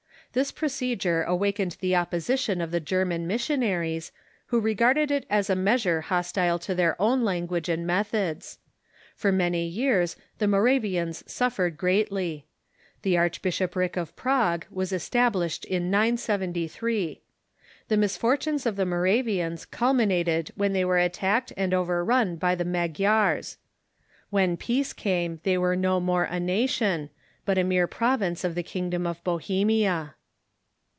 This 0.33 0.53
procedure 0.53 1.23
awakened 1.23 1.75
the 1.81 1.97
opposition 1.97 2.61
of 2.61 2.71
the 2.71 2.79
German 2.79 3.27
missionaries, 3.27 4.13
who 4.45 4.61
regarded 4.61 5.11
it 5.11 5.25
as 5.29 5.49
a 5.49 5.57
measure 5.57 5.99
hostile 5.99 6.57
to 6.59 6.73
their 6.73 6.95
own 7.01 7.25
language 7.25 7.67
and 7.67 7.85
methods. 7.85 8.57
For 9.13 9.29
many 9.33 9.67
years 9.67 10.15
the 10.37 10.47
Mora 10.47 10.79
vians 10.79 11.29
suffered 11.29 11.75
greatly. 11.75 12.45
The 13.01 13.17
archbishopric 13.17 13.97
of 13.97 14.15
Prague 14.15 14.65
was 14.71 14.93
es 14.93 15.09
tablished 15.09 15.65
in 15.65 15.91
973. 15.91 17.19
The 17.89 17.97
misfortunes 17.97 18.65
of 18.65 18.77
the 18.77 18.85
Moravians 18.85 19.65
culmi 19.65 20.07
nated 20.07 20.53
Avhen 20.53 20.71
they 20.71 20.85
were 20.85 20.97
attacked 20.97 21.51
and 21.57 21.73
overrun 21.73 22.37
by 22.37 22.55
the 22.55 22.63
Magyars. 22.63 23.57
When 24.29 24.55
peace 24.55 24.93
came 24.93 25.41
they 25.43 25.57
were 25.57 25.75
no 25.75 25.99
more 25.99 26.23
a 26.23 26.39
nation, 26.39 27.09
but 27.43 27.57
a 27.57 27.65
mere 27.65 27.85
province 27.85 28.45
of 28.45 28.55
the 28.55 28.63
kingdom 28.63 29.05
of 29.05 29.21
Bohemia. 29.25 30.15